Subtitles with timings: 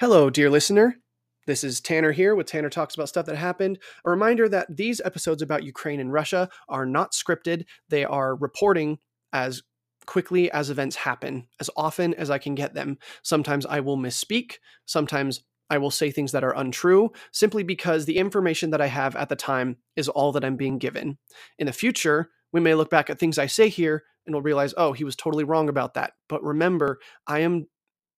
[0.00, 0.96] Hello, dear listener.
[1.46, 3.78] This is Tanner here with Tanner Talks About Stuff That Happened.
[4.04, 8.98] A reminder that these episodes about Ukraine and Russia are not scripted, they are reporting
[9.32, 9.62] as
[10.04, 12.98] quickly as events happen, as often as I can get them.
[13.22, 14.54] Sometimes I will misspeak,
[14.84, 19.14] sometimes I will say things that are untrue, simply because the information that I have
[19.14, 21.18] at the time is all that I'm being given.
[21.60, 24.74] In the future, we may look back at things I say here and we'll realize,
[24.76, 26.14] oh, he was totally wrong about that.
[26.28, 27.68] But remember, I am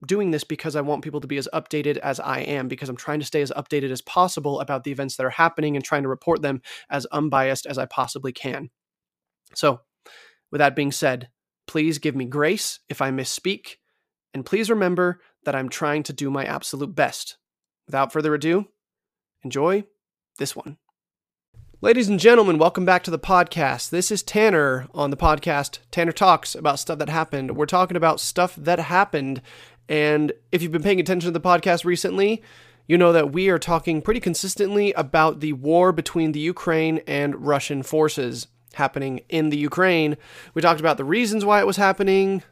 [0.04, 2.96] doing this because I want people to be as updated as I am, because I'm
[2.96, 6.02] trying to stay as updated as possible about the events that are happening and trying
[6.02, 8.70] to report them as unbiased as I possibly can.
[9.54, 9.80] So,
[10.50, 11.28] with that being said,
[11.66, 13.76] please give me grace if I misspeak,
[14.34, 17.38] and please remember that I'm trying to do my absolute best.
[17.86, 18.66] Without further ado,
[19.44, 19.84] enjoy
[20.38, 20.76] this one.
[21.82, 23.90] Ladies and gentlemen, welcome back to the podcast.
[23.90, 25.78] This is Tanner on the podcast.
[25.90, 27.54] Tanner talks about stuff that happened.
[27.54, 29.42] We're talking about stuff that happened
[29.88, 32.42] and if you've been paying attention to the podcast recently,
[32.86, 37.46] you know that we are talking pretty consistently about the war between the Ukraine and
[37.46, 40.16] Russian forces happening in the Ukraine.
[40.54, 42.42] We talked about the reasons why it was happening.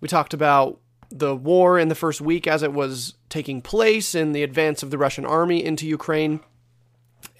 [0.00, 0.80] We talked about
[1.10, 4.90] the war in the first week as it was taking place and the advance of
[4.90, 6.40] the Russian army into Ukraine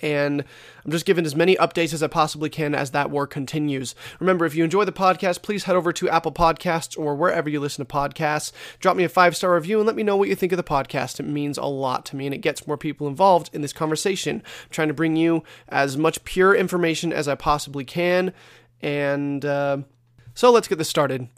[0.03, 0.45] and
[0.84, 3.95] I'm just giving as many updates as I possibly can as that war continues.
[4.19, 7.61] Remember, if you enjoy the podcast, please head over to Apple Podcasts or wherever you
[7.61, 8.53] listen to podcasts.
[8.81, 10.64] Drop me a five star review and let me know what you think of the
[10.64, 11.20] podcast.
[11.20, 14.42] It means a lot to me and it gets more people involved in this conversation.
[14.44, 18.33] I'm trying to bring you as much pure information as I possibly can.
[18.81, 19.78] And uh,
[20.34, 21.28] so let's get this started.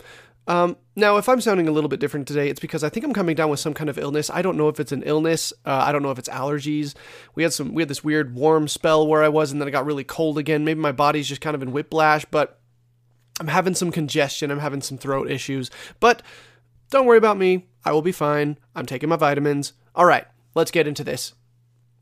[0.47, 3.15] Um, now, if I'm sounding a little bit different today, it's because I think I'm
[3.15, 4.29] coming down with some kind of illness.
[4.31, 5.53] I don't know if it's an illness.
[5.65, 6.95] Uh, I don't know if it's allergies.
[7.35, 9.73] We had some, we had this weird warm spell where I was, and then it
[9.73, 10.65] got really cold again.
[10.65, 12.61] Maybe my body's just kind of in whiplash, but
[13.41, 14.51] I'm having some congestion.
[14.51, 16.23] I'm having some throat issues, but
[16.91, 17.67] don't worry about me.
[17.85, 18.59] I will be fine.
[18.75, 19.73] I'm taking my vitamins.
[19.95, 21.35] All right, let's get into this.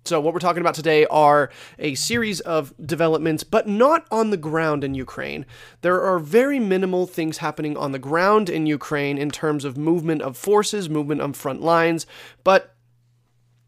[0.04, 4.36] So, what we're talking about today are a series of developments, but not on the
[4.36, 5.46] ground in Ukraine.
[5.82, 10.22] There are very minimal things happening on the ground in Ukraine in terms of movement
[10.22, 12.04] of forces, movement on front lines,
[12.42, 12.74] but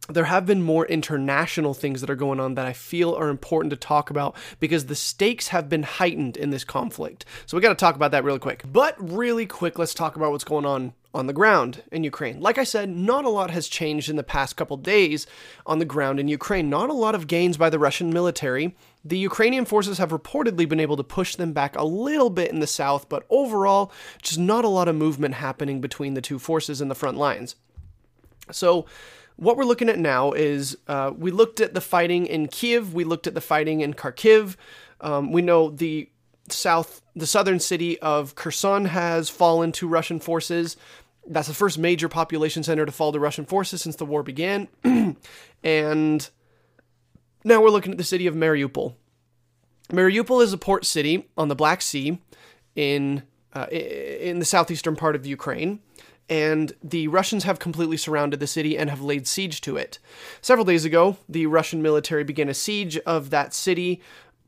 [0.09, 3.71] there have been more international things that are going on that I feel are important
[3.71, 7.25] to talk about because the stakes have been heightened in this conflict.
[7.47, 8.65] So we got to talk about that really quick.
[8.71, 12.41] But really quick, let's talk about what's going on on the ground in Ukraine.
[12.41, 15.27] Like I said, not a lot has changed in the past couple days
[15.65, 16.69] on the ground in Ukraine.
[16.69, 18.77] Not a lot of gains by the Russian military.
[19.05, 22.59] The Ukrainian forces have reportedly been able to push them back a little bit in
[22.59, 23.93] the south, but overall,
[24.23, 27.55] just not a lot of movement happening between the two forces in the front lines.
[28.51, 28.87] So,
[29.37, 33.03] what we're looking at now is uh, we looked at the fighting in Kiev, we
[33.03, 34.57] looked at the fighting in Kharkiv.
[35.01, 36.09] Um, we know the
[36.49, 40.77] south, the southern city of Kherson has fallen to Russian forces.
[41.27, 44.69] That's the first major population center to fall to Russian forces since the war began.
[45.63, 46.31] and
[47.45, 48.95] now we're looking at the city of Mariupol.
[49.91, 52.19] Mariupol is a port city on the Black Sea
[52.75, 55.81] in uh, in the southeastern part of Ukraine,
[56.29, 59.99] and the Russians have completely surrounded the city and have laid siege to it.
[60.41, 64.01] Several days ago, the Russian military began a siege of that city.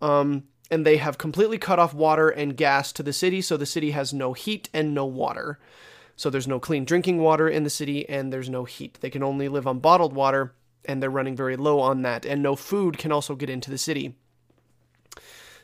[0.03, 3.66] Um, and they have completely cut off water and gas to the city, so the
[3.66, 5.59] city has no heat and no water.
[6.16, 8.99] So there's no clean drinking water in the city and there's no heat.
[9.00, 10.54] They can only live on bottled water
[10.87, 12.25] and they're running very low on that.
[12.25, 14.16] And no food can also get into the city.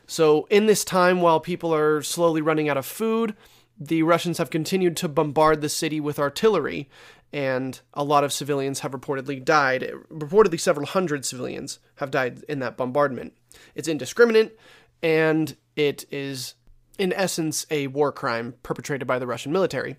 [0.05, 3.35] So, in this time, while people are slowly running out of food,
[3.79, 6.89] the Russians have continued to bombard the city with artillery,
[7.31, 9.89] and a lot of civilians have reportedly died.
[10.11, 13.33] Reportedly, several hundred civilians have died in that bombardment.
[13.75, 14.59] It's indiscriminate,
[15.01, 16.55] and it is
[16.97, 19.97] in essence, a war crime perpetrated by the Russian military.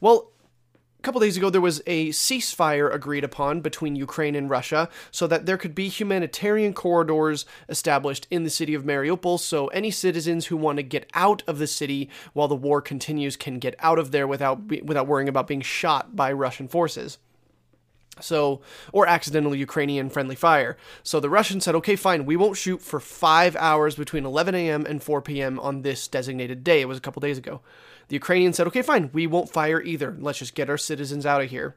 [0.00, 0.30] Well,
[0.98, 5.26] a couple days ago, there was a ceasefire agreed upon between Ukraine and Russia so
[5.26, 10.46] that there could be humanitarian corridors established in the city of Mariupol so any citizens
[10.46, 13.98] who want to get out of the city while the war continues can get out
[13.98, 17.18] of there without, without worrying about being shot by Russian forces.
[18.20, 18.62] So,
[18.92, 20.78] or accidental Ukrainian friendly fire.
[21.02, 24.86] So the Russians said, okay, fine, we won't shoot for five hours between 11 a.m.
[24.86, 25.60] and 4 p.m.
[25.60, 26.80] on this designated day.
[26.80, 27.60] It was a couple days ago.
[28.08, 30.16] The Ukrainians said, okay, fine, we won't fire either.
[30.18, 31.74] Let's just get our citizens out of here.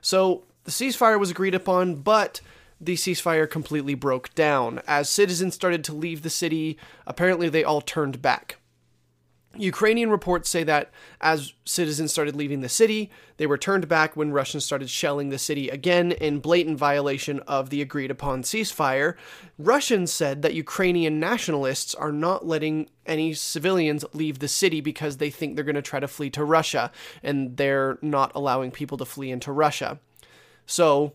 [0.00, 2.40] So the ceasefire was agreed upon, but
[2.80, 4.82] the ceasefire completely broke down.
[4.86, 8.56] As citizens started to leave the city, apparently they all turned back.
[9.56, 10.90] Ukrainian reports say that
[11.20, 15.38] as citizens started leaving the city, they were turned back when Russians started shelling the
[15.38, 19.14] city again in blatant violation of the agreed upon ceasefire.
[19.58, 25.30] Russians said that Ukrainian nationalists are not letting any civilians leave the city because they
[25.30, 26.90] think they're going to try to flee to Russia,
[27.22, 29.98] and they're not allowing people to flee into Russia.
[30.66, 31.14] So,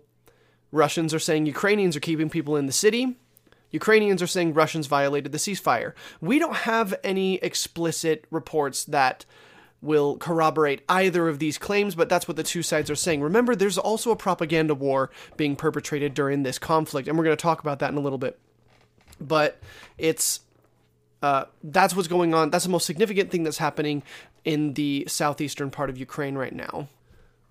[0.72, 3.18] Russians are saying Ukrainians are keeping people in the city.
[3.72, 5.94] Ukrainians are saying Russians violated the ceasefire.
[6.22, 9.26] We don't have any explicit reports that
[9.82, 13.22] will corroborate either of these claims, but that's what the two sides are saying.
[13.22, 17.42] Remember, there's also a propaganda war being perpetrated during this conflict, and we're going to
[17.42, 18.40] talk about that in a little bit.
[19.22, 19.60] But
[19.98, 20.42] it's
[21.22, 22.50] uh, that's what's going on.
[22.50, 24.04] That's the most significant thing that's happening
[24.46, 26.88] in the southeastern part of Ukraine right now.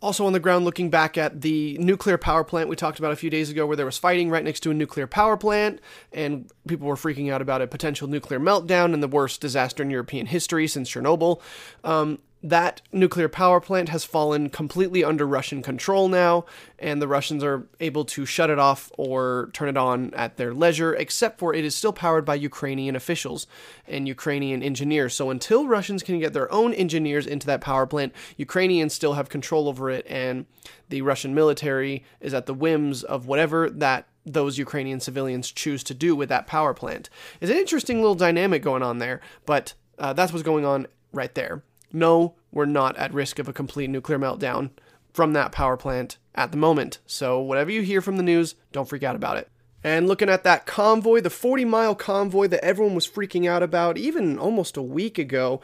[0.01, 3.17] Also on the ground, looking back at the nuclear power plant we talked about a
[3.17, 5.81] few days ago, where there was fighting right next to a nuclear power plant,
[6.13, 9.91] and people were freaking out about a potential nuclear meltdown and the worst disaster in
[9.91, 11.41] European history since Chernobyl.
[11.83, 16.45] Um, that nuclear power plant has fallen completely under Russian control now,
[16.79, 20.55] and the Russians are able to shut it off or turn it on at their
[20.55, 23.49] leisure, except for it is still powered by Ukrainian officials
[23.89, 25.15] and Ukrainian engineers.
[25.15, 29.29] So until Russians can get their own engineers into that power plant, Ukrainians still have
[29.29, 30.47] control over it, and
[30.91, 35.95] the Russian military is at the whims of whatever that those Ukrainian civilians choose to
[35.95, 37.11] do with that power plant.
[37.41, 41.35] It's an interesting little dynamic going on there, but uh, that's what's going on right
[41.35, 41.63] there
[41.93, 44.71] no, we're not at risk of a complete nuclear meltdown
[45.13, 46.99] from that power plant at the moment.
[47.07, 49.51] So, whatever you hear from the news, don't freak out about it.
[49.83, 53.97] And looking at that convoy, the 40 mile convoy that everyone was freaking out about
[53.97, 55.61] even almost a week ago,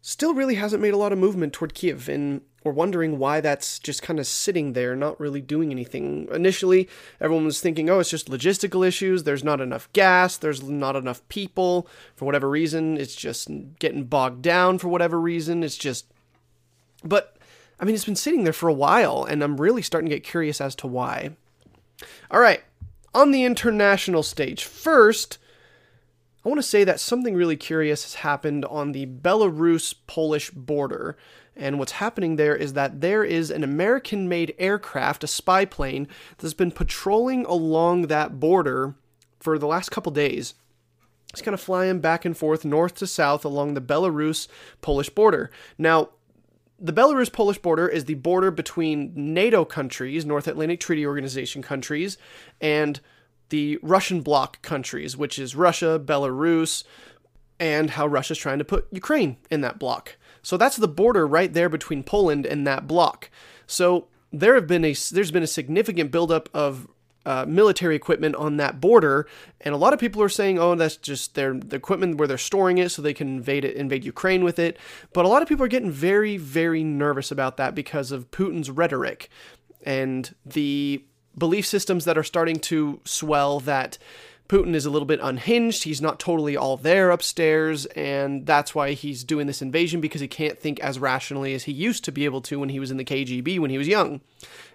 [0.00, 2.08] still really hasn't made a lot of movement toward Kiev.
[2.08, 6.28] And we're wondering why that's just kind of sitting there, not really doing anything.
[6.32, 6.88] Initially,
[7.20, 9.22] everyone was thinking, oh, it's just logistical issues.
[9.22, 10.36] There's not enough gas.
[10.36, 11.86] There's not enough people.
[12.16, 13.48] For whatever reason, it's just
[13.78, 15.62] getting bogged down for whatever reason.
[15.62, 16.06] It's just.
[17.04, 17.36] But,
[17.78, 20.24] I mean, it's been sitting there for a while, and I'm really starting to get
[20.24, 21.36] curious as to why.
[22.32, 22.64] All right,
[23.14, 24.64] on the international stage.
[24.64, 25.38] First,
[26.44, 31.16] I want to say that something really curious has happened on the Belarus Polish border.
[31.56, 36.06] And what's happening there is that there is an American made aircraft, a spy plane,
[36.38, 38.94] that's been patrolling along that border
[39.40, 40.54] for the last couple days.
[41.32, 44.48] It's kind of flying back and forth north to south along the Belarus
[44.80, 45.50] Polish border.
[45.78, 46.10] Now,
[46.78, 52.18] the Belarus Polish border is the border between NATO countries, North Atlantic Treaty Organization countries,
[52.60, 53.00] and
[53.48, 56.84] the Russian bloc countries, which is Russia, Belarus,
[57.58, 60.16] and how Russia's trying to put Ukraine in that bloc.
[60.46, 63.30] So that's the border right there between Poland and that block.
[63.66, 66.86] So there have been a there's been a significant buildup of
[67.24, 69.26] uh, military equipment on that border,
[69.60, 72.38] and a lot of people are saying, "Oh, that's just their the equipment where they're
[72.38, 74.78] storing it, so they can invade it, invade Ukraine with it."
[75.12, 78.70] But a lot of people are getting very, very nervous about that because of Putin's
[78.70, 79.28] rhetoric
[79.82, 81.04] and the
[81.36, 83.98] belief systems that are starting to swell that
[84.48, 85.84] Putin is a little bit unhinged.
[85.84, 90.28] He's not totally all there upstairs, and that's why he's doing this invasion because he
[90.28, 92.96] can't think as rationally as he used to be able to when he was in
[92.96, 94.20] the KGB when he was young.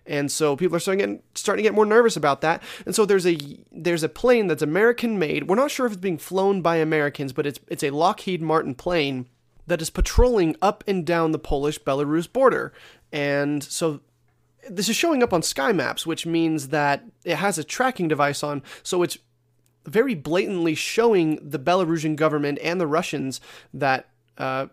[0.06, 2.64] And so people are starting to, get, starting to get more nervous about that.
[2.86, 3.38] And so there's a
[3.72, 5.48] there's a plane that's American made.
[5.48, 8.76] We're not sure if it's being flown by Americans, but it's it's a Lockheed Martin
[8.76, 9.28] plane
[9.68, 12.74] that is patrolling up and down the Polish Belarus border.
[13.12, 14.02] And so
[14.70, 18.44] this is showing up on sky maps, which means that it has a tracking device
[18.44, 19.18] on, so it's
[19.86, 23.42] very blatantly showing the Belarusian government and the Russians
[23.74, 24.68] that uh,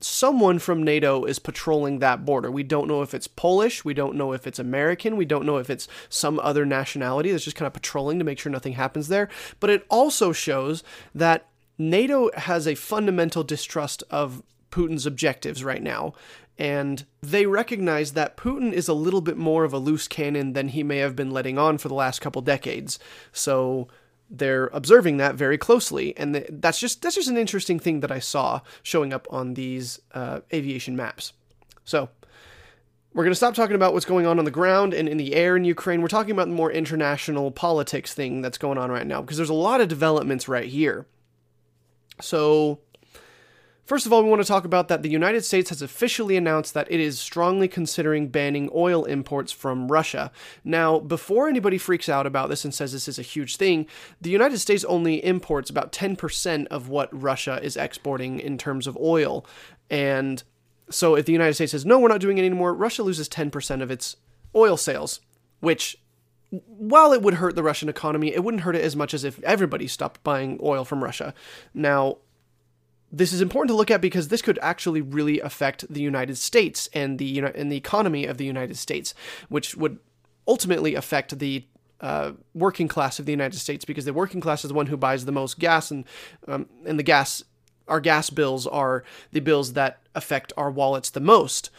[0.00, 2.50] someone from NATO is patrolling that border.
[2.50, 5.58] We don't know if it's Polish, we don't know if it's American, we don't know
[5.58, 9.08] if it's some other nationality that's just kind of patrolling to make sure nothing happens
[9.08, 9.28] there.
[9.60, 10.82] But it also shows
[11.14, 16.14] that NATO has a fundamental distrust of Putin's objectives right now.
[16.58, 20.68] And they recognize that Putin is a little bit more of a loose cannon than
[20.68, 22.98] he may have been letting on for the last couple decades.
[23.32, 23.88] So
[24.32, 28.18] they're observing that very closely, and that's just that's just an interesting thing that I
[28.18, 31.34] saw showing up on these uh, aviation maps.
[31.84, 32.08] So
[33.12, 35.34] we're going to stop talking about what's going on on the ground and in the
[35.34, 36.00] air in Ukraine.
[36.00, 39.50] We're talking about the more international politics thing that's going on right now because there's
[39.50, 41.06] a lot of developments right here.
[42.20, 42.80] So
[43.92, 46.72] First of all, we want to talk about that the United States has officially announced
[46.72, 50.32] that it is strongly considering banning oil imports from Russia.
[50.64, 53.86] Now, before anybody freaks out about this and says this is a huge thing,
[54.18, 58.96] the United States only imports about 10% of what Russia is exporting in terms of
[58.96, 59.44] oil.
[59.90, 60.42] And
[60.88, 63.82] so if the United States says, no, we're not doing it anymore, Russia loses 10%
[63.82, 64.16] of its
[64.56, 65.20] oil sales,
[65.60, 65.98] which
[66.48, 69.38] while it would hurt the Russian economy, it wouldn't hurt it as much as if
[69.42, 71.34] everybody stopped buying oil from Russia.
[71.74, 72.16] Now,
[73.12, 76.88] this is important to look at because this could actually really affect the United States
[76.94, 79.14] and the and the economy of the United States,
[79.48, 79.98] which would
[80.48, 81.66] ultimately affect the
[82.00, 84.96] uh, working class of the United States because the working class is the one who
[84.96, 86.04] buys the most gas and
[86.48, 87.44] um, and the gas
[87.86, 91.70] our gas bills are the bills that affect our wallets the most.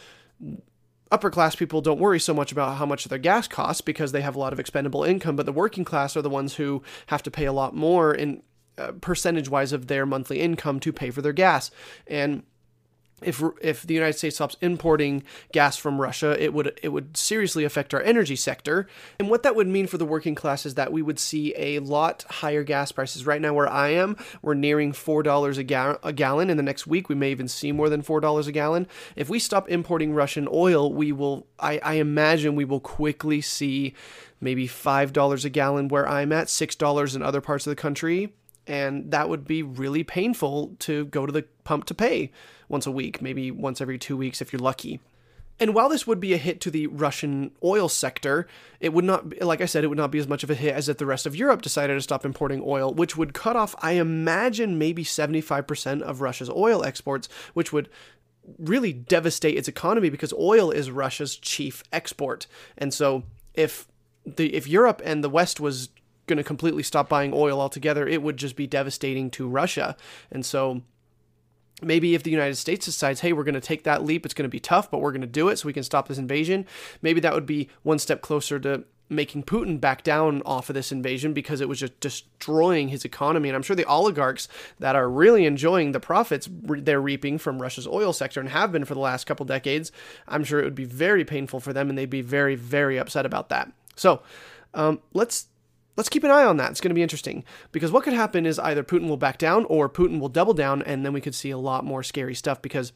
[1.10, 4.20] Upper class people don't worry so much about how much their gas costs because they
[4.20, 7.22] have a lot of expendable income, but the working class are the ones who have
[7.24, 8.42] to pay a lot more in
[8.78, 11.70] uh, percentage wise of their monthly income to pay for their gas.
[12.06, 12.42] And
[13.22, 17.64] if if the United States stops importing gas from Russia, it would it would seriously
[17.64, 18.86] affect our energy sector.
[19.18, 21.78] And what that would mean for the working class is that we would see a
[21.78, 23.26] lot higher gas prices.
[23.26, 26.50] Right now, where I am, we're nearing four dollars a, ga- a gallon.
[26.50, 28.86] In the next week, we may even see more than four dollars a gallon.
[29.16, 31.46] If we stop importing Russian oil, we will.
[31.58, 33.94] I, I imagine we will quickly see
[34.40, 37.80] maybe five dollars a gallon where I'm at, six dollars in other parts of the
[37.80, 38.34] country
[38.66, 42.32] and that would be really painful to go to the pump to pay
[42.68, 45.00] once a week, maybe once every two weeks if you're lucky.
[45.60, 48.48] And while this would be a hit to the Russian oil sector,
[48.80, 50.74] it would not, like I said, it would not be as much of a hit
[50.74, 53.74] as if the rest of Europe decided to stop importing oil, which would cut off,
[53.78, 57.88] I imagine, maybe 75% of Russia's oil exports, which would
[58.58, 62.46] really devastate its economy because oil is Russia's chief export.
[62.76, 63.22] And so
[63.54, 63.86] if
[64.26, 65.88] the if Europe and the West was
[66.26, 69.96] going to completely stop buying oil altogether, it would just be devastating to Russia.
[70.30, 70.82] And so
[71.82, 74.48] maybe if the United States decides, hey, we're going to take that leap, it's going
[74.48, 76.66] to be tough, but we're going to do it so we can stop this invasion,
[77.02, 80.90] maybe that would be one step closer to making Putin back down off of this
[80.90, 83.48] invasion because it was just destroying his economy.
[83.48, 87.86] And I'm sure the oligarchs that are really enjoying the profits they're reaping from Russia's
[87.86, 89.92] oil sector and have been for the last couple decades,
[90.26, 93.26] I'm sure it would be very painful for them and they'd be very, very upset
[93.26, 93.70] about that.
[93.94, 94.22] So
[94.72, 95.48] um, let's
[95.96, 96.70] let's keep an eye on that.
[96.70, 99.64] It's going to be interesting because what could happen is either Putin will back down
[99.66, 102.60] or Putin will double down, and then we could see a lot more scary stuff
[102.62, 102.92] because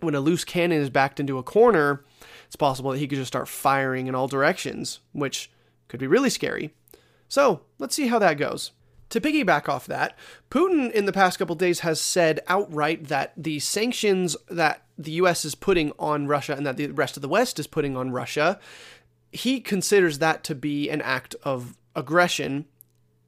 [0.00, 2.04] when a loose cannon is backed into a corner,
[2.46, 5.50] it's possible that he could just start firing in all directions, which
[5.88, 6.74] could be really scary.
[7.28, 8.72] So let's see how that goes.
[9.10, 10.16] To piggyback off that,
[10.50, 15.44] Putin in the past couple days has said outright that the sanctions that the US
[15.44, 18.58] is putting on Russia and that the rest of the West is putting on Russia,
[19.30, 22.66] he considers that to be an act of aggression,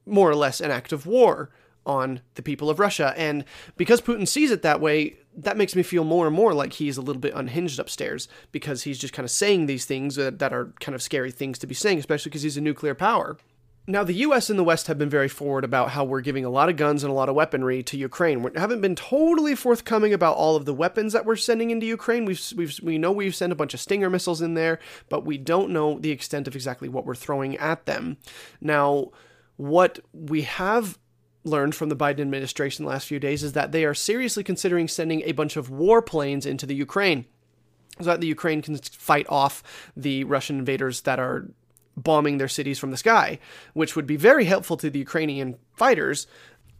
[0.05, 1.51] more or less an act of war
[1.85, 3.13] on the people of Russia.
[3.15, 3.45] And
[3.77, 6.97] because Putin sees it that way, that makes me feel more and more like he's
[6.97, 10.73] a little bit unhinged upstairs because he's just kind of saying these things that, are
[10.79, 13.37] kind of scary things to be saying, especially because he's a nuclear power.
[13.87, 16.49] Now, the US and the West have been very forward about how we're giving a
[16.49, 18.41] lot of guns and a lot of weaponry to Ukraine.
[18.41, 22.25] We haven't been totally forthcoming about all of the weapons that we're sending into Ukraine.
[22.25, 25.37] We've, we've, we know we've sent a bunch of Stinger missiles in there, but we
[25.37, 28.17] don't know the extent of exactly what we're throwing at them.
[28.59, 29.11] Now,
[29.57, 30.97] what we have
[31.43, 34.87] learned from the Biden administration the last few days is that they are seriously considering
[34.87, 37.25] sending a bunch of warplanes into the Ukraine
[37.99, 39.61] so that the Ukraine can fight off
[39.95, 41.49] the Russian invaders that are
[41.97, 43.39] bombing their cities from the sky,
[43.73, 46.27] which would be very helpful to the Ukrainian fighters.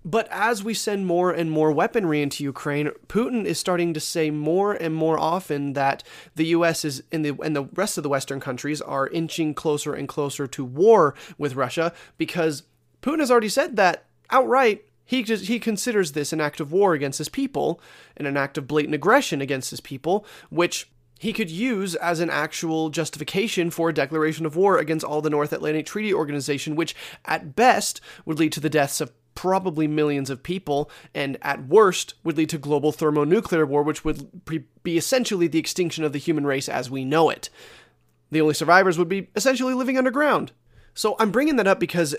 [0.03, 4.29] But as we send more and more weaponry into Ukraine, Putin is starting to say
[4.29, 6.03] more and more often that
[6.35, 6.85] the U.S.
[6.85, 10.45] is in the and the rest of the Western countries are inching closer and closer
[10.45, 12.63] to war with Russia because
[13.01, 14.85] Putin has already said that outright.
[15.07, 17.79] He just, he considers this an act of war against his people
[18.17, 22.29] and an act of blatant aggression against his people, which he could use as an
[22.29, 26.95] actual justification for a declaration of war against all the North Atlantic Treaty Organization, which
[27.25, 32.15] at best would lead to the deaths of probably millions of people, and at worst
[32.23, 36.19] would lead to global thermonuclear war, which would pre- be essentially the extinction of the
[36.19, 37.49] human race as we know it.
[38.31, 40.51] The only survivors would be essentially living underground.
[40.93, 42.15] So I'm bringing that up because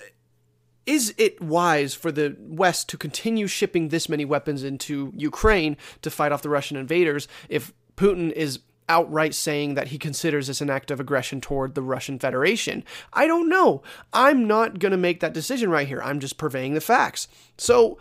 [0.85, 6.11] is it wise for the West to continue shipping this many weapons into Ukraine to
[6.11, 10.71] fight off the Russian invaders if Putin is outright saying that he considers this an
[10.71, 12.85] act of aggression toward the Russian Federation.
[13.13, 13.83] I don't know.
[14.13, 16.03] I'm not going to make that decision right here.
[16.03, 17.29] I'm just purveying the facts.
[17.59, 17.99] So,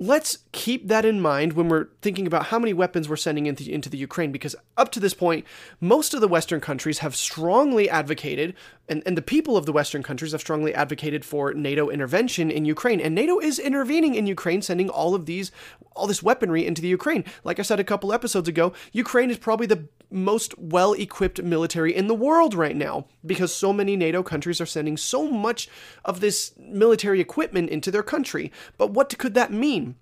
[0.00, 3.68] let's keep that in mind when we're thinking about how many weapons we're sending into,
[3.70, 5.44] into the Ukraine, because up to this point,
[5.80, 8.54] most of the Western countries have strongly advocated,
[8.88, 12.64] and, and the people of the Western countries have strongly advocated for NATO intervention in
[12.64, 13.00] Ukraine.
[13.00, 15.52] And NATO is intervening in Ukraine, sending all of these,
[15.94, 17.24] all this weaponry into the Ukraine.
[17.44, 21.94] Like I said a couple episodes ago, Ukraine is probably the most well equipped military
[21.94, 25.68] in the world right now because so many NATO countries are sending so much
[26.04, 28.50] of this military equipment into their country.
[28.78, 29.96] But what could that mean?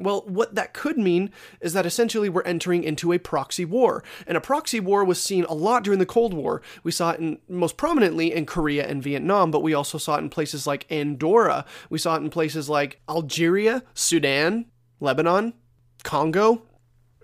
[0.00, 4.02] Well, what that could mean is that essentially we're entering into a proxy war.
[4.26, 6.62] And a proxy war was seen a lot during the Cold War.
[6.82, 10.20] We saw it in, most prominently in Korea and Vietnam, but we also saw it
[10.20, 11.64] in places like Andorra.
[11.90, 14.66] We saw it in places like Algeria, Sudan,
[15.00, 15.54] Lebanon,
[16.02, 16.62] Congo,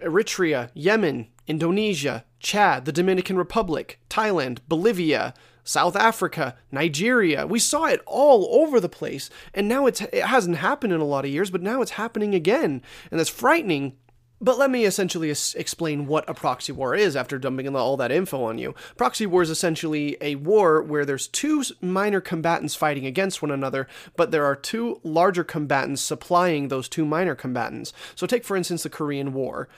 [0.03, 7.47] Eritrea, Yemen, Indonesia, Chad, the Dominican Republic, Thailand, Bolivia, South Africa, Nigeria.
[7.47, 9.31] We saw it all over the place.
[9.55, 12.35] And now it's it hasn't happened in a lot of years, but now it's happening
[12.35, 12.83] again.
[13.11, 13.95] And that's frightening
[14.41, 18.11] But let me essentially es- explain what a proxy war is after dumping all that
[18.11, 18.75] info on you.
[18.97, 23.87] Proxy war is essentially a war where there's two minor combatants fighting against one another,
[24.17, 27.93] but there are two larger combatants supplying those two minor combatants.
[28.17, 29.69] So take for instance the Korean War.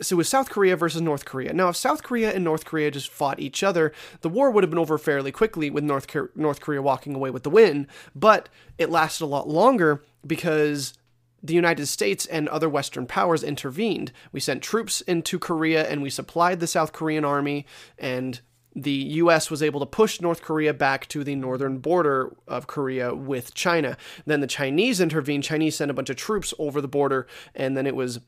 [0.00, 1.52] So it was South Korea versus North Korea.
[1.52, 4.70] Now, if South Korea and North Korea just fought each other, the war would have
[4.70, 7.86] been over fairly quickly with North North Korea walking away with the win.
[8.14, 10.94] But it lasted a lot longer because
[11.42, 14.12] the United States and other Western powers intervened.
[14.32, 17.64] We sent troops into Korea and we supplied the South Korean army,
[17.96, 18.40] and
[18.74, 23.14] the US was able to push North Korea back to the northern border of Korea
[23.14, 23.96] with China.
[24.26, 25.44] Then the Chinese intervened.
[25.44, 28.20] Chinese sent a bunch of troops over the border, and then it was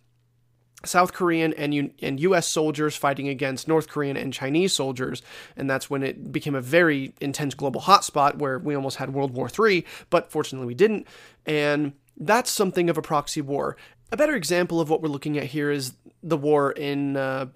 [0.85, 5.23] South Korean and, U- and US soldiers fighting against North Korean and Chinese soldiers.
[5.57, 9.35] And that's when it became a very intense global hotspot where we almost had World
[9.35, 11.07] War III, but fortunately we didn't.
[11.47, 13.77] And that's something of a proxy war.
[14.13, 17.47] A better example of what we're looking at here is the war in uh,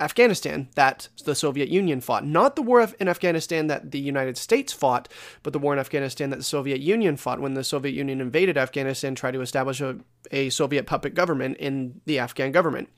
[0.00, 2.24] Afghanistan that the Soviet Union fought.
[2.24, 5.08] Not the war in Afghanistan that the United States fought,
[5.42, 8.56] but the war in Afghanistan that the Soviet Union fought when the Soviet Union invaded
[8.56, 9.98] Afghanistan, tried to establish a,
[10.30, 12.88] a Soviet puppet government in the Afghan government.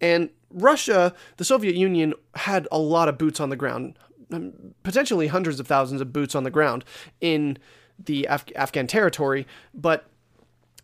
[0.00, 3.98] And Russia, the Soviet Union, had a lot of boots on the ground,
[4.32, 4.52] um,
[4.82, 6.84] potentially hundreds of thousands of boots on the ground
[7.20, 7.58] in
[8.04, 10.06] the Af- Afghan territory, but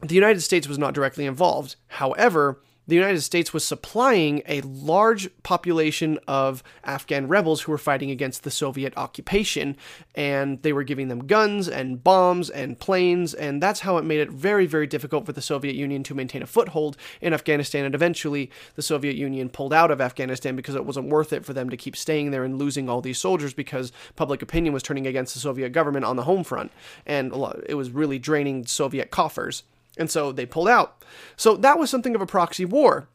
[0.01, 1.77] the United States was not directly involved.
[1.89, 8.11] However, the United States was supplying a large population of Afghan rebels who were fighting
[8.11, 9.77] against the Soviet occupation,
[10.15, 14.21] and they were giving them guns and bombs and planes, and that's how it made
[14.21, 17.85] it very, very difficult for the Soviet Union to maintain a foothold in Afghanistan.
[17.85, 21.53] And eventually, the Soviet Union pulled out of Afghanistan because it wasn't worth it for
[21.53, 25.07] them to keep staying there and losing all these soldiers because public opinion was turning
[25.07, 26.71] against the Soviet government on the home front,
[27.05, 27.33] and
[27.69, 29.65] it was really draining Soviet coffers.
[29.97, 31.05] And so they pulled out.
[31.37, 33.09] So that was something of a proxy war.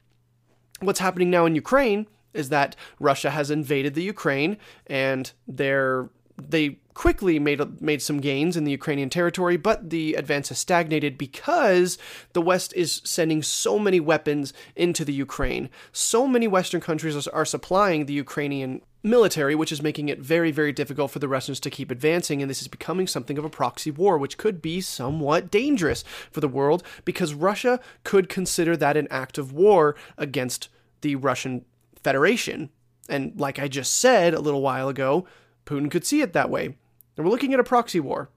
[0.80, 4.58] What's happening now in Ukraine is that Russia has invaded the Ukraine
[4.88, 6.10] and they're
[6.50, 11.18] they quickly made made some gains in the Ukrainian territory, but the advance has stagnated
[11.18, 11.98] because
[12.34, 15.70] the West is sending so many weapons into the Ukraine.
[15.92, 20.72] So many Western countries are supplying the Ukrainian military, which is making it very, very
[20.72, 22.42] difficult for the Russians to keep advancing.
[22.42, 26.40] And this is becoming something of a proxy war, which could be somewhat dangerous for
[26.40, 30.70] the world because Russia could consider that an act of war against
[31.02, 31.66] the Russian
[32.04, 32.70] Federation.
[33.10, 35.26] And like I just said a little while ago,
[35.66, 36.66] Putin could see it that way.
[36.66, 38.30] And we're looking at a proxy war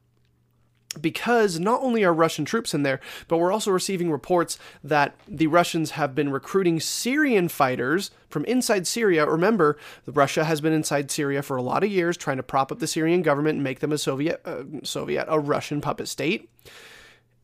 [1.00, 5.46] because not only are Russian troops in there, but we're also receiving reports that the
[5.46, 9.26] Russians have been recruiting Syrian fighters from inside Syria.
[9.28, 9.76] Remember,
[10.06, 12.86] Russia has been inside Syria for a lot of years, trying to prop up the
[12.86, 16.50] Syrian government and make them a Soviet, uh, Soviet, a Russian puppet state.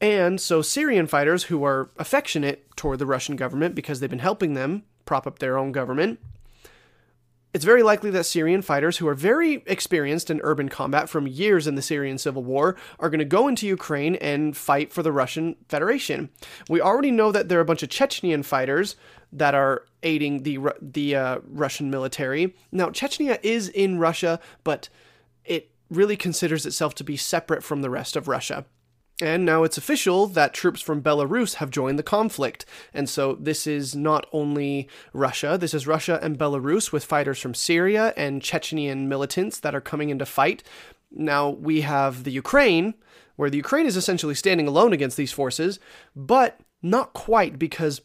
[0.01, 4.55] And so Syrian fighters who are affectionate toward the Russian government because they've been helping
[4.55, 6.19] them prop up their own government
[7.53, 11.67] it's very likely that Syrian fighters who are very experienced in urban combat from years
[11.67, 15.13] in the Syrian civil war are going to go into Ukraine and fight for the
[15.13, 16.31] Russian Federation.
[16.69, 18.97] We already know that there are a bunch of Chechenian fighters
[19.33, 22.55] that are aiding the the uh, Russian military.
[22.71, 24.89] Now, Chechnya is in Russia, but
[25.45, 28.65] it really considers itself to be separate from the rest of Russia.
[29.22, 32.64] And now it's official that troops from Belarus have joined the conflict.
[32.94, 37.54] And so this is not only Russia, this is Russia and Belarus with fighters from
[37.54, 40.62] Syria and Chechenian militants that are coming into fight.
[41.11, 42.94] Now we have the Ukraine,
[43.37, 45.78] where the Ukraine is essentially standing alone against these forces,
[46.14, 48.00] but not quite because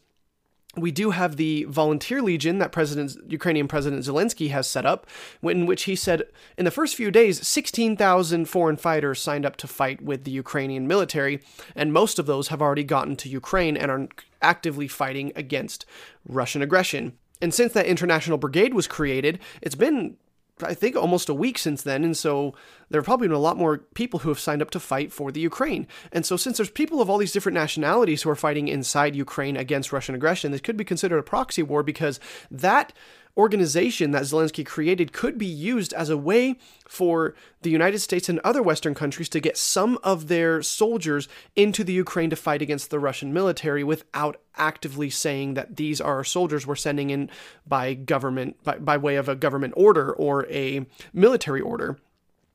[0.76, 5.06] we do have the volunteer legion that President Ukrainian President Zelensky has set up,
[5.42, 6.24] in which he said
[6.58, 10.86] in the first few days, 16,000 foreign fighters signed up to fight with the Ukrainian
[10.86, 11.42] military,
[11.74, 14.08] and most of those have already gotten to Ukraine and are
[14.42, 15.86] actively fighting against
[16.28, 17.16] Russian aggression.
[17.40, 20.16] And since that international brigade was created, it's been
[20.62, 22.54] I think almost a week since then, and so
[22.88, 25.30] there have probably been a lot more people who have signed up to fight for
[25.30, 25.86] the Ukraine.
[26.12, 29.56] And so, since there's people of all these different nationalities who are fighting inside Ukraine
[29.56, 32.18] against Russian aggression, this could be considered a proxy war because
[32.50, 32.94] that
[33.36, 36.56] organization that Zelensky created could be used as a way
[36.88, 41.84] for the United States and other Western countries to get some of their soldiers into
[41.84, 46.66] the Ukraine to fight against the Russian military without actively saying that these are soldiers
[46.66, 47.30] we're sending in
[47.66, 51.98] by government, by, by way of a government order or a military order.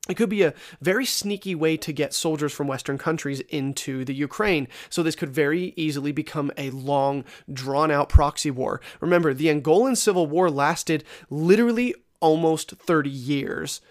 [0.09, 4.15] It could be a very sneaky way to get soldiers from Western countries into the
[4.15, 4.67] Ukraine.
[4.89, 8.81] So, this could very easily become a long, drawn out proxy war.
[8.99, 13.81] Remember, the Angolan Civil War lasted literally almost 30 years.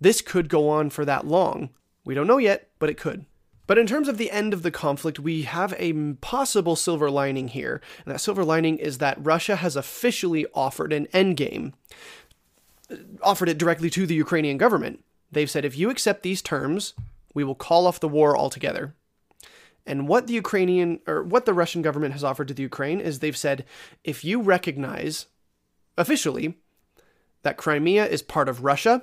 [0.00, 1.70] This could go on for that long.
[2.04, 3.26] We don't know yet, but it could.
[3.66, 7.48] But in terms of the end of the conflict, we have a possible silver lining
[7.48, 7.80] here.
[8.04, 11.72] And that silver lining is that Russia has officially offered an endgame,
[12.90, 15.02] uh, offered it directly to the Ukrainian government.
[15.36, 16.94] They've said, if you accept these terms,
[17.34, 18.94] we will call off the war altogether.
[19.84, 23.18] And what the Ukrainian or what the Russian government has offered to the Ukraine is
[23.18, 23.66] they've said,
[24.02, 25.26] if you recognize
[25.98, 26.56] officially
[27.42, 29.02] that Crimea is part of Russia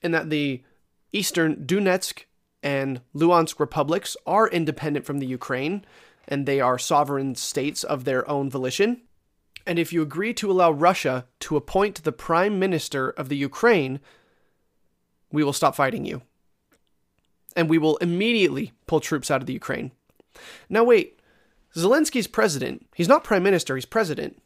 [0.00, 0.62] and that the
[1.10, 2.26] eastern Donetsk
[2.62, 5.84] and Luhansk republics are independent from the Ukraine
[6.28, 9.02] and they are sovereign states of their own volition.
[9.66, 13.98] And if you agree to allow Russia to appoint the prime minister of the Ukraine,
[15.32, 16.22] we will stop fighting you.
[17.56, 19.92] And we will immediately pull troops out of the Ukraine.
[20.68, 21.20] Now, wait,
[21.76, 22.86] Zelensky's president.
[22.94, 24.40] He's not prime minister, he's president.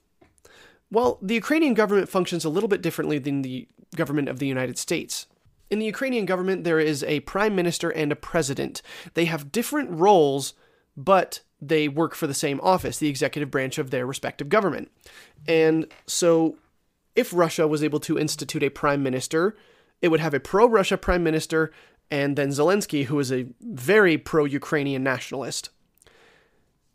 [0.91, 4.79] Well, the Ukrainian government functions a little bit differently than the government of the United
[4.79, 5.27] States.
[5.71, 8.81] In the Ukrainian government, there is a prime minister and a president.
[9.13, 10.55] They have different roles,
[10.97, 14.91] but they work for the same office, the executive branch of their respective government.
[15.47, 16.57] And so,
[17.15, 19.57] if Russia was able to institute a prime minister,
[20.01, 21.73] it would have a pro Russia prime minister
[22.11, 25.71] and then Zelensky, who is a very pro Ukrainian nationalist.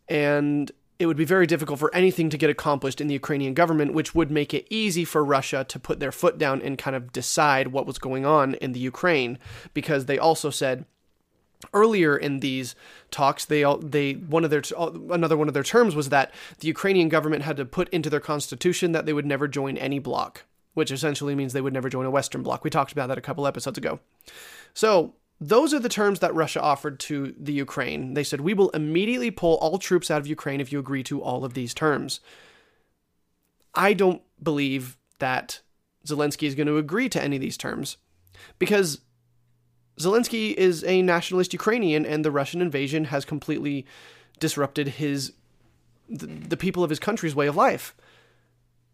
[0.09, 3.93] And it would be very difficult for anything to get accomplished in the Ukrainian government,
[3.93, 7.11] which would make it easy for Russia to put their foot down and kind of
[7.11, 9.37] decide what was going on in the Ukraine,
[9.73, 10.85] because they also said
[11.73, 12.75] earlier in these
[13.09, 14.61] talks they they one of their
[15.11, 18.19] another one of their terms was that the Ukrainian government had to put into their
[18.19, 22.05] constitution that they would never join any bloc, which essentially means they would never join
[22.05, 22.63] a Western bloc.
[22.63, 23.99] We talked about that a couple episodes ago.
[24.73, 28.13] So those are the terms that Russia offered to the Ukraine.
[28.13, 31.21] They said, We will immediately pull all troops out of Ukraine if you agree to
[31.21, 32.19] all of these terms.
[33.75, 35.61] I don't believe that
[36.07, 37.97] Zelensky is going to agree to any of these terms
[38.59, 39.01] because
[39.99, 43.85] Zelensky is a nationalist Ukrainian and the Russian invasion has completely
[44.39, 45.33] disrupted his
[46.09, 47.95] the, the people of his country's way of life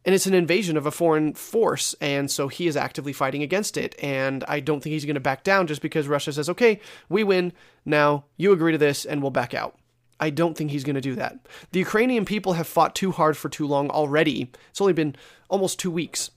[0.06, 3.78] and it's an invasion of a foreign force and so he is actively fighting against
[3.78, 6.80] it and i don't think he's going to back down just because russia says okay
[7.10, 7.52] we win
[7.86, 9.76] now you agree to this and we'll back out.
[10.20, 11.40] I don't think he's going to do that.
[11.72, 14.52] The ukrainian people have fought too hard for too long already.
[14.70, 15.16] It's only been
[15.50, 16.32] almost two weeks.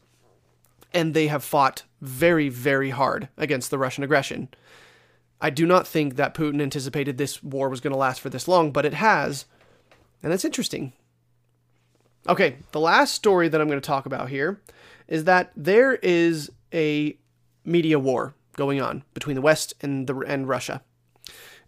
[0.95, 4.49] And they have fought very very hard against the russian aggression.
[5.41, 8.49] I do not think that putin anticipated this war was going to last for this
[8.49, 9.47] long but it has.
[10.23, 10.93] And that's interesting
[12.29, 14.61] Okay, the last story that I'm going to talk about here
[15.09, 17.17] is that there is a
[17.65, 20.83] media war going on between the West and the and Russia.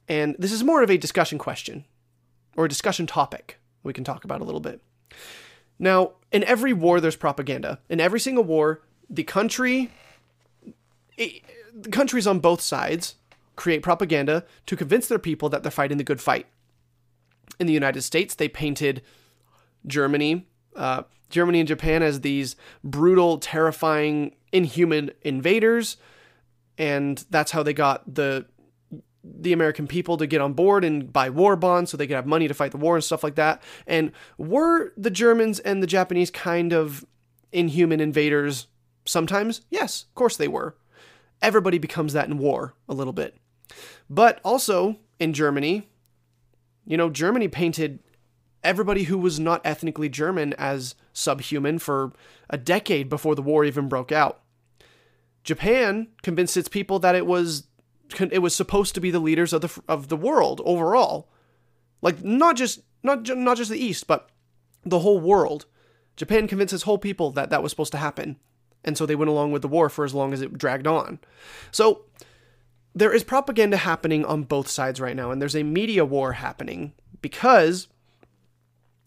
[0.09, 1.85] And this is more of a discussion question
[2.57, 4.81] or a discussion topic we can talk about a little bit.
[5.79, 7.81] Now, in every war there's propaganda.
[7.88, 9.90] In every single war, the country
[11.17, 13.17] the countries on both sides
[13.57, 16.47] create propaganda to convince their people that they're fighting the good fight.
[17.59, 19.03] In the United States, they painted
[19.87, 25.97] Germany, uh, Germany and Japan as these brutal, terrifying, inhuman invaders,
[26.79, 28.47] and that's how they got the
[29.25, 32.27] the American people to get on board and buy war bonds so they could have
[32.27, 33.62] money to fight the war and stuff like that.
[33.87, 37.07] And were the Germans and the Japanese kind of
[37.51, 38.66] inhuman invaders
[39.07, 39.62] sometimes?
[39.70, 40.77] Yes, of course they were.
[41.40, 43.37] Everybody becomes that in war a little bit.
[44.11, 45.88] But also in Germany,
[46.87, 48.01] you know, Germany painted
[48.64, 52.12] everybody who was not ethnically German as subhuman for
[52.50, 54.40] a decade before the war even broke out.
[55.44, 57.68] Japan convinced its people that it was
[58.18, 61.29] it was supposed to be the leaders of the of the world overall.
[62.03, 64.31] Like not just not not just the east, but
[64.85, 65.66] the whole world.
[66.16, 68.37] Japan convinced its whole people that that was supposed to happen.
[68.85, 71.18] And so they went along with the war for as long as it dragged on.
[71.70, 72.05] So
[72.94, 76.92] there is propaganda happening on both sides right now and there's a media war happening
[77.20, 77.88] because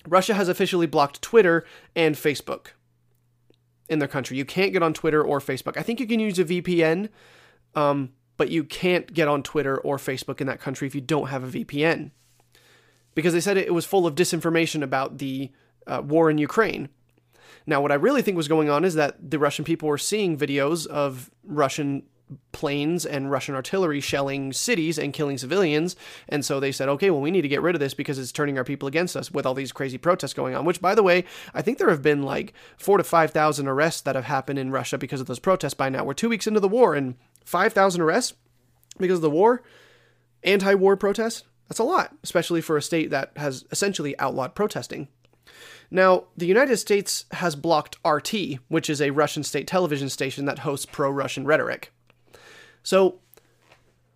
[0.08, 1.65] Russia has officially blocked Twitter
[1.96, 2.67] and Facebook
[3.89, 4.38] in their country.
[4.38, 5.78] You can't get on Twitter or Facebook.
[5.78, 7.10] I think you can use a VPN,
[7.76, 11.28] um, but you can't get on Twitter or Facebook in that country if you don't
[11.28, 12.12] have a VPN.
[13.15, 15.52] Because they said it was full of disinformation about the
[15.86, 16.89] uh, war in Ukraine.
[17.65, 20.38] Now, what I really think was going on is that the Russian people were seeing
[20.38, 22.04] videos of Russian
[22.52, 25.96] planes and Russian artillery shelling cities and killing civilians.
[26.28, 28.32] And so they said, okay, well, we need to get rid of this because it's
[28.32, 30.66] turning our people against us with all these crazy protests going on.
[30.66, 34.16] Which, by the way, I think there have been like four to 5,000 arrests that
[34.16, 36.04] have happened in Russia because of those protests by now.
[36.04, 38.34] We're two weeks into the war and 5,000 arrests
[38.98, 39.63] because of the war,
[40.44, 41.46] anti war protest.
[41.70, 45.10] That's a lot, especially for a state that has essentially outlawed protesting.
[45.90, 50.60] Now, the United States has blocked RT, which is a Russian state television station that
[50.60, 51.92] hosts pro Russian rhetoric.
[52.88, 53.19] So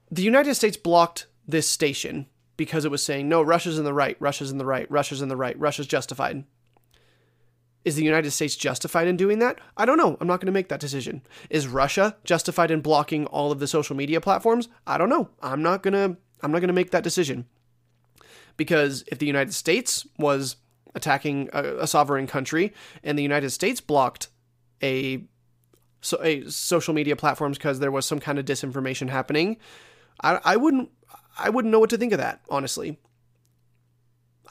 [0.10, 4.16] the United States blocked this station because it was saying, no, Russia's in the right,
[4.22, 6.46] Russia's in the right, Russia's in the right, Russia's justified.
[7.84, 9.60] Is the United States justified in doing that?
[9.76, 10.16] I don't know.
[10.22, 11.22] I'm not going to make that decision.
[11.50, 14.70] Is Russia justified in blocking all of the social media platforms?
[14.88, 15.28] I don't know.
[15.42, 17.48] I'm not going to I'm not going to make that decision.
[18.56, 20.56] Because if the United States was
[20.96, 24.30] attacking a, a sovereign country and the United States blocked
[24.82, 25.26] a
[26.02, 29.58] so a social media platforms because there was some kind of disinformation happening,
[30.22, 30.90] I, I wouldn't
[31.38, 33.00] I wouldn't know what to think of that, honestly.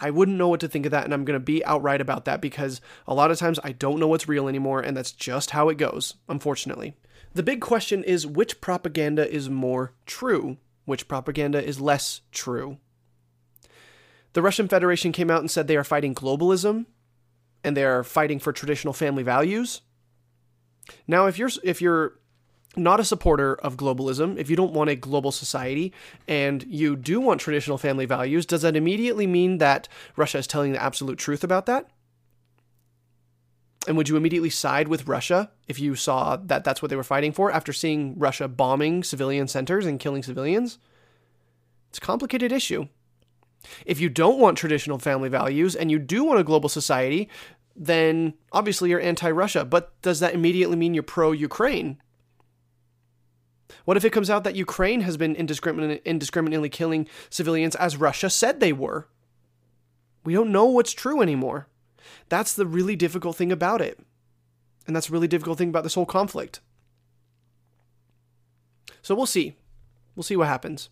[0.03, 2.25] I wouldn't know what to think of that, and I'm going to be outright about
[2.25, 5.51] that because a lot of times I don't know what's real anymore, and that's just
[5.51, 6.95] how it goes, unfortunately.
[7.35, 10.57] The big question is which propaganda is more true?
[10.87, 12.79] Which propaganda is less true?
[14.33, 16.87] The Russian Federation came out and said they are fighting globalism
[17.63, 19.83] and they are fighting for traditional family values.
[21.07, 22.15] Now, if you're if you're
[22.77, 25.93] not a supporter of globalism, if you don't want a global society
[26.29, 30.73] and you do want traditional family values, does that immediately mean that Russia is telling
[30.73, 31.89] the absolute truth about that?
[33.89, 37.03] And would you immediately side with Russia if you saw that that's what they were
[37.03, 40.79] fighting for after seeing Russia bombing civilian centers and killing civilians?
[41.89, 42.89] It's a complicated issue.
[43.85, 47.29] If you don't want traditional family values and you do want a global society,
[47.77, 49.65] then obviously you're anti Russia.
[49.65, 52.01] But does that immediately mean you're pro Ukraine?
[53.85, 58.29] What if it comes out that Ukraine has been indiscriminate, indiscriminately killing civilians as Russia
[58.29, 59.09] said they were?
[60.25, 61.69] We don't know what's true anymore.
[62.29, 63.99] That's the really difficult thing about it.
[64.87, 66.61] And that's a really difficult thing about this whole conflict.
[69.03, 69.57] So we'll see.
[70.15, 70.91] We'll see what happens.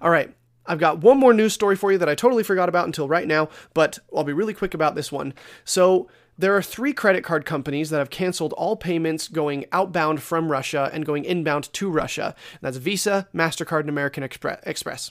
[0.00, 0.34] All right.
[0.66, 3.26] I've got one more news story for you that I totally forgot about until right
[3.26, 5.34] now, but I'll be really quick about this one.
[5.64, 10.50] So, there are three credit card companies that have canceled all payments going outbound from
[10.50, 12.34] Russia and going inbound to Russia.
[12.62, 15.10] That's Visa, MasterCard, and American Express.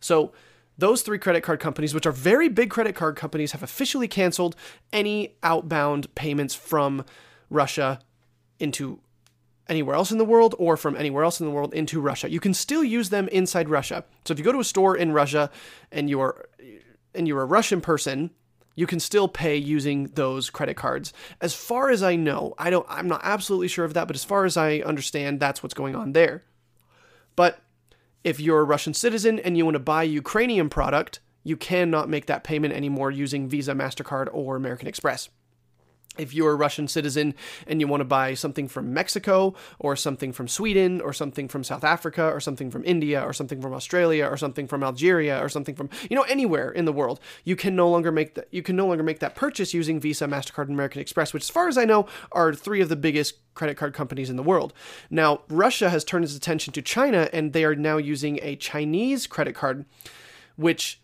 [0.00, 0.32] So,
[0.76, 4.54] those three credit card companies, which are very big credit card companies, have officially canceled
[4.92, 7.04] any outbound payments from
[7.50, 7.98] Russia
[8.60, 9.00] into
[9.68, 12.30] anywhere else in the world or from anywhere else in the world into Russia.
[12.30, 14.04] You can still use them inside Russia.
[14.24, 15.50] So if you go to a store in Russia
[15.92, 16.48] and you're
[17.14, 18.30] and you're a Russian person,
[18.74, 21.12] you can still pay using those credit cards.
[21.40, 24.24] As far as I know, I don't I'm not absolutely sure of that, but as
[24.24, 26.44] far as I understand, that's what's going on there.
[27.36, 27.60] But
[28.24, 32.26] if you're a Russian citizen and you want to buy Ukrainian product, you cannot make
[32.26, 35.28] that payment anymore using Visa, MasterCard, or American Express
[36.18, 37.34] if you're a Russian citizen
[37.66, 41.64] and you want to buy something from Mexico or something from Sweden or something from
[41.64, 45.48] South Africa or something from India or something from Australia or something from Algeria or
[45.48, 48.62] something from you know anywhere in the world, you can no longer make that you
[48.62, 51.68] can no longer make that purchase using Visa, Mastercard, and American Express, which as far
[51.68, 54.72] as I know are three of the biggest credit card companies in the world.
[55.10, 59.26] Now, Russia has turned its attention to China and they are now using a Chinese
[59.26, 59.84] credit card
[60.56, 61.00] which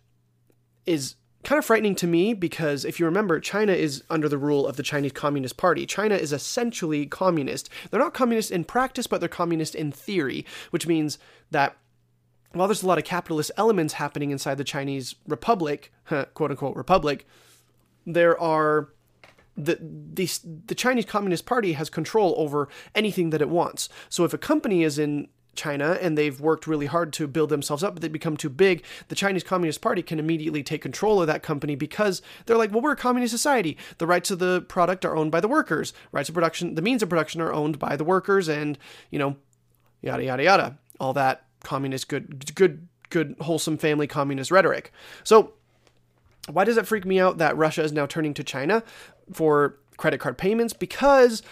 [0.86, 4.66] is kind of frightening to me because if you remember, China is under the rule
[4.66, 5.86] of the Chinese Communist Party.
[5.86, 7.68] China is essentially communist.
[7.90, 11.18] They're not communist in practice, but they're communist in theory, which means
[11.50, 11.76] that
[12.52, 17.26] while there's a lot of capitalist elements happening inside the Chinese Republic, quote unquote republic,
[18.06, 18.88] there are
[19.56, 20.28] the, the
[20.66, 23.88] the Chinese Communist Party has control over anything that it wants.
[24.08, 27.82] So if a company is in China and they've worked really hard to build themselves
[27.82, 31.26] up, but they become too big, the Chinese Communist Party can immediately take control of
[31.26, 33.76] that company because they're like, well, we're a communist society.
[33.98, 35.92] The rights of the product are owned by the workers.
[36.12, 38.78] Rights of production, the means of production are owned by the workers, and
[39.10, 39.36] you know,
[40.02, 40.78] yada yada yada.
[41.00, 44.92] All that communist, good, good, good, wholesome family communist rhetoric.
[45.24, 45.54] So,
[46.48, 48.82] why does it freak me out that Russia is now turning to China
[49.32, 50.72] for credit card payments?
[50.72, 51.42] Because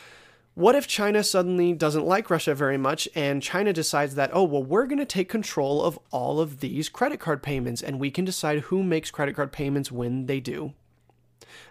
[0.55, 4.63] what if China suddenly doesn't like Russia very much and China decides that, oh, well,
[4.63, 8.25] we're going to take control of all of these credit card payments and we can
[8.25, 10.75] decide who makes credit card payments when they do?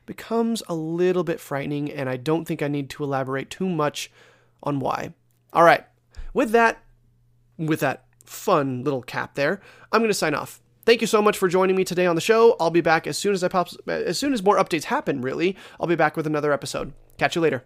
[0.05, 4.11] Becomes a little bit frightening, and I don't think I need to elaborate too much
[4.63, 5.13] on why.
[5.53, 5.85] All right,
[6.33, 6.83] with that,
[7.57, 10.59] with that fun little cap there, I'm going to sign off.
[10.85, 12.55] Thank you so much for joining me today on the show.
[12.59, 15.21] I'll be back as soon as I pop, as soon as more updates happen.
[15.21, 16.93] Really, I'll be back with another episode.
[17.17, 17.63] Catch you later.